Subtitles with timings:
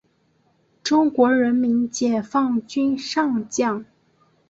[0.81, 3.85] 中国人民解放军上将。